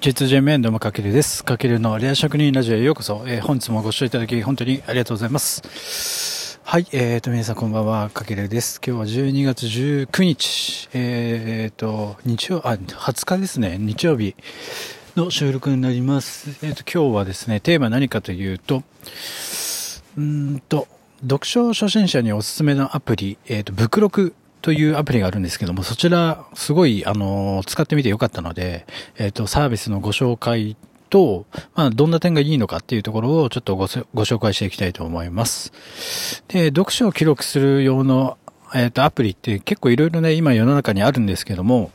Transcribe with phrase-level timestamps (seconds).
[0.00, 1.44] J2J メンドもかけるです。
[1.44, 3.22] かけるのレア職人ラジオへようこそ。
[3.26, 6.58] えー、本日もご視聴いただき本当にありがとうございます。
[6.64, 8.80] はい、えーと、皆さんこんばんは、かけるです。
[8.84, 14.34] 今日は12月19日、えーと、日曜、あ、20日ですね、日曜日
[15.16, 16.50] の収録になります。
[16.62, 18.82] えーと、今日はですね、テーマ何かというと、
[20.16, 20.88] うんと、
[21.22, 28.86] 読書初心者におすすめのアプリ、えーと、ブクロクというアプリがあるんですけども、そちら、すごい、あの、使ってみてよかったので、
[29.18, 30.76] えっ、ー、と、サービスのご紹介
[31.10, 35.72] と、まあ、どんな点がいいのかっていうところをちょっとご紹介していきたいと思います。
[36.48, 38.38] で、読書を記録する用の、
[38.72, 41.90] えっ、ー、と、アプリって結構いろいろね、今世の中にあるんですけども、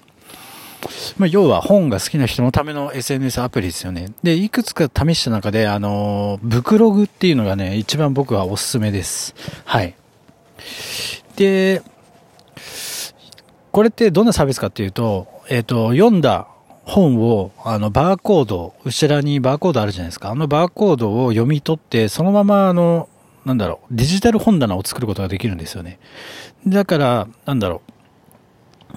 [1.18, 4.12] まあ、要は本が好きな人のための SNS アプリですよね。
[4.24, 9.34] で、いくつか試した中で、あの、ブクログっていうのがね、一番僕はおすすめです。
[9.66, 9.96] はい。
[11.38, 11.82] で、
[13.72, 16.48] これってどんなサービスかっていうと、えっ、ー、と、読んだ
[16.84, 20.30] 本を、あの、バーコード、後ろにバーコードあるじゃないですか。
[20.30, 23.10] あのバーコードを読み取って、そのまま、あの、
[23.46, 26.00] なんだろう、デジタル本棚を作ることができるんですよね。
[26.66, 27.92] だから、なんだろう、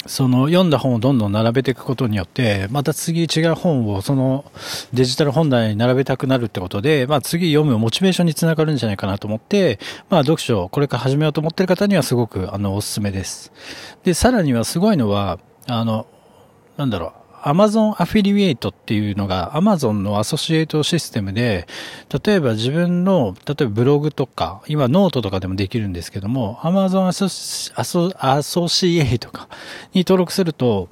[0.07, 4.45] その読んだ本をどんどん並べていくことによって、また次違う本をその
[4.93, 13.53] デジタル本棚に並べたくなるってことで、まあ次読むモチベーションにつながるんじゃないかなと思って、まあ読書をこれから始めようと思ってる方にはすごくあのおすすめです。
[14.05, 16.07] で、さらにはすごいのは、あの、
[16.77, 21.67] なんだろう、アマゾンアフィリエイトっていうのがアマゾンのアソシエイトシステムで、
[22.25, 27.27] 例えば自分の、例えばブログとか、今ノートとかでもできるんですけども、アマゾンアソ
[27.75, 29.49] アソアソシエイトか
[29.93, 30.89] に登録すると、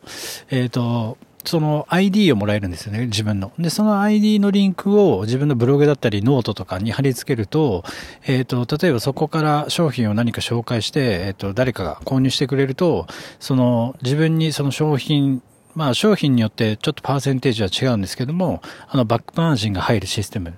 [0.50, 3.52] えっ、ー、と、その ID をもらえるんですよね、自分の。
[3.58, 7.84] で、その ID のリンクを自分のブログだったりノートとかに貼り付けると、
[8.26, 13.06] えっ、ー、と、例えばそこから商品を何か紹介して、えっ、ー、と、誰かが購入してくれると、
[13.40, 15.42] その自分にその商品
[15.78, 20.54] まあ商品によってちょっとパーセンテージは違うんですけども、あのバックマージンが入るシステム、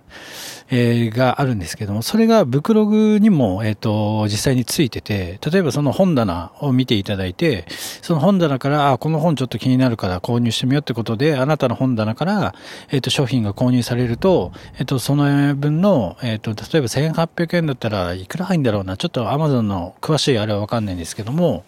[0.70, 7.66] えー、があるんですけども、それがブクログにも、えっ、ー、と、実際についてて、例えばその本棚を見ていただいて、
[8.00, 12.54] その本棚から、あ、この本ちょっと気になるから購入してみようってことで、あなたの本棚から、
[12.90, 21.64] えっ、ー、と、商品が購入されると、えっ、と、その分の、えっ、と、例えば1800円だったらいくら入るんだろうな、ちょっと Amazon の詳しいあれはわかんないんですけども、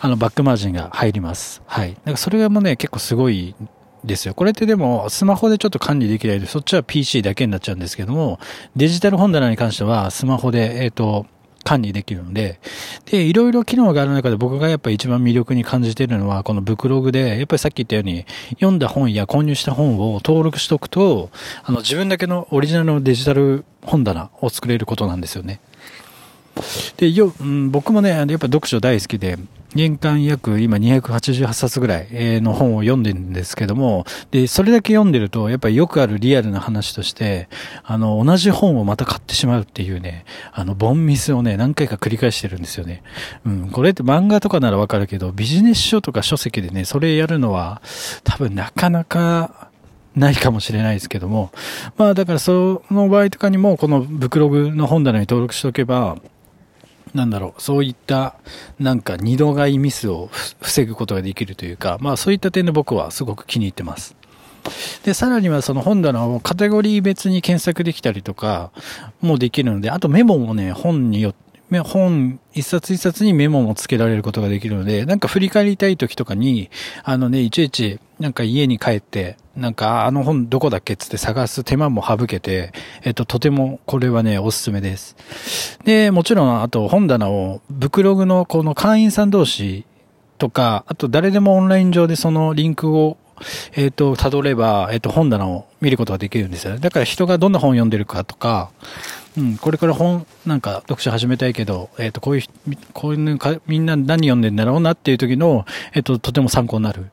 [0.00, 1.62] あの、バックマージンが入ります。
[1.66, 1.96] はい。
[2.04, 3.54] なんかそれがもうね、結構すごい
[4.04, 4.34] ですよ。
[4.34, 8.40] これってでも、スマホでちょっと管理できないで、そっちは PC だけになっちゃうんですけども、
[8.76, 11.26] デジタル本棚に関しては、スマホで、えっ、ー、と、
[11.62, 12.58] 管理できるので、
[13.10, 18.24] で、いろいろ機能がある中で僕がやっぱ一番魅力に感じているのは、このブクログで、やっぱりさっき言ったように、
[18.54, 21.30] 読んだ本や購入した本を登録しておくと、
[21.62, 25.60] あの、自分だけのオリジナルのデジタル本棚を作れることなんですよね。
[26.96, 29.38] で、よ、うん、僕もね、やっぱ読書大好きで、
[29.74, 37.48] 年間約今288冊ぐらいの本を読んでるんですけども、で、それだけ読んでると、やっぱりよくあるリアルな話として、
[37.84, 43.02] あの、同じ本をまた買ってしまうっていうね、あの、ボンミスをね、何回か繰り返してるんですよね。
[43.46, 47.80] うん、これって漫画とかならわかるけど、ビジネス書とか書籍でね、それやるのは、
[48.24, 49.70] 多分なかなか、
[50.16, 51.52] ないかもしれないですけども。
[51.96, 56.16] まあだからその場合とかにもこのブクログの本棚に登録しておけば、
[57.14, 58.36] なんだろう、そういった、
[58.78, 64.14] なんか二度買いミスを防ぐことができるというか、まあそういった点で僕はすごく気に入ってます。
[65.04, 68.70] で、さらにはその本棚をカテゴリー別に検索できたりとか
[69.20, 76.70] もできるので、あとメモもね、本によって、本一冊一冊にメモもつけられることができるので、なんか振り返りたい時とかに、
[77.04, 82.72] あのね、いちいち、なんか家に帰って、なんか、あの本どこだっけつって探す手間も省けて、
[83.04, 85.16] えっと、とてもこれはね、おすすめです。
[85.84, 89.84] で、もちろん、あと本棚を、ブクログのこの会員さん同士
[90.38, 93.16] とか、あと誰でもオンライン上でそのリンクを
[93.74, 96.78] えっ、と、辿れば、えっ、と、本棚を見ることができるんですよ。
[96.78, 98.70] だから人がどんな本を読んでるかとか、
[99.36, 107.10] うん、これから本、なんか読書始めたいけど、えっ、ー、と、こういう、こういうか、みんな何読んでんだろうなっていう時の、えっ、と、とても参考になる。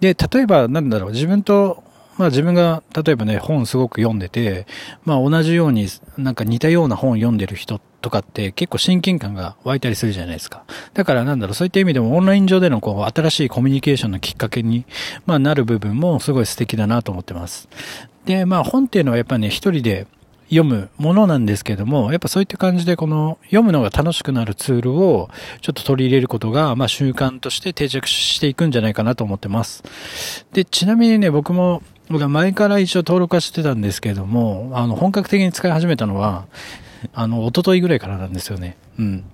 [0.00, 1.84] で、例えば、なんだろう、自分と
[2.18, 4.66] まあ自分が例えばね、本すごく読んでて、
[5.04, 10.64] まあ同じようになんか似たような本読んでる人とかって結構親近感が湧いたりするじゃないですか。
[10.94, 14.86] だからなんだろう、そういった意味でもオンライン上でのこう新しいコミュニケーションのきっかけに、
[15.26, 17.68] まあなる部分もすごい素敵だなと思ってます。
[18.24, 20.06] で、まあ本っていうのはやっぱね、一人で
[20.48, 25.28] 読むものなんですけども、やっぱそういった感じでこの読むのが楽しくなるツールを
[25.60, 29.82] ちょっと取り入れることが、まあ習慣として定着していくんじゃないかなと思ってます。
[30.52, 36.46] で、ちなみにね、僕も僕は前から一応登録はしてたんですけども、あの、本格的に使い始めたのは、
[37.12, 38.76] あの、一昨日ぐらいからなんですよね。
[38.98, 39.24] うん。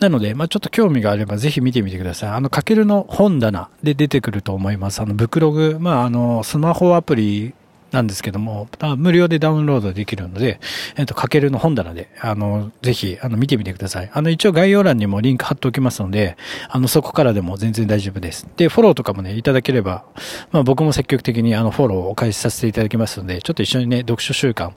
[0.00, 2.30] なので、まあちょっと興味があればぜひ見てみてください。
[2.30, 5.00] あの、かけるの本棚で出てくると思います。
[5.00, 7.54] あの、ブクログ、まああの、スマホアプリ
[7.92, 10.58] なんですけども、無料でダウンロードできるので、
[10.96, 14.10] えっ、と、かけるの本棚で、あの、ぜひ、あの、見てみてください。
[14.12, 16.36] あの、一応概要欄にもリンク貼っておきますので、
[16.68, 18.48] あの、そこからでも全然大丈夫です。
[18.56, 20.04] で、フォローとかもね、いただければ、
[20.50, 24.72] まあ僕も積極的にあの、フォローをお返しさせていただきますので、ちょっと一緒にね、読書習慣、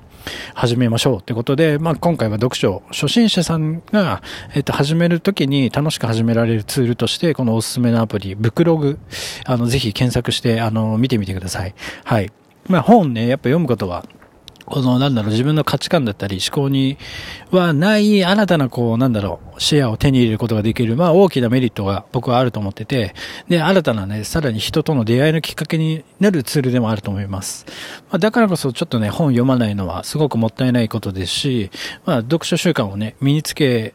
[0.54, 4.22] 始めましょうってことで、まあ、今回は読書、初心者さんが、
[4.54, 9.00] えっと、始めるときに楽しく始められるツールとして、このおすすめのアプリ、ブクログ、
[9.46, 11.76] あの、ぜひ検索して、あの、見てみてください。
[12.04, 12.32] はい。
[12.68, 14.06] まあ本ね、やっぱ読むことは、
[14.66, 16.98] この、なんだろう、自分の価値観だったり思考に
[17.52, 23.14] はない新たな、こう、なんだろう、シェアを手に入れることができる、まあ大きなメリットが僕はあると思ってて、
[23.48, 27.66] で、新たなね、さらに人との出会いのきっかけになるツールでもあると思います。
[28.10, 31.70] まあだからこそちょっとね、本読まないのはすごくもったいないことですし、
[32.06, 33.94] まあ読書習慣をね、身につけ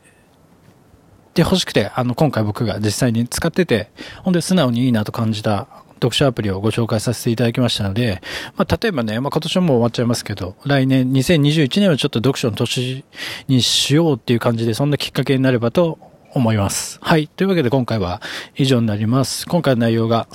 [1.34, 3.90] て欲しくて、あの、今回僕が実際に使ってて、
[4.22, 5.66] ほんで素直にいいなと感じた
[6.00, 8.22] 読書アプリをご紹介させていただきましたので、
[8.56, 13.04] まあ、例えばね、まあ、今年はもう終わっちゃいますけど、来年2021年はちょっと読書の年
[13.48, 15.98] にしようっていう感じで、そんなきっかけになればと
[16.32, 16.98] 思います。
[17.02, 17.28] はい。
[17.28, 18.22] というわけで今回は
[18.56, 19.46] 以上になります。
[19.46, 20.28] 今回の内容が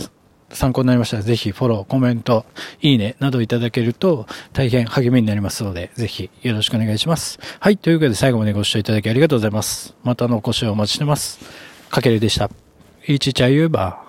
[0.49, 2.45] 参考になりましたら、ぜひフォロー、コメント、
[2.81, 7.39] いいねなどいただけると大変励みになりますので、ぜひよろしくお願いします。
[7.59, 7.77] はい。
[7.77, 9.95] というわけで最後までご視聴いただきありがとうございます。
[10.03, 11.39] またのお越しをお待ちしてます。
[11.89, 12.49] かけるでした。
[13.07, 14.04] いちちゃゆば。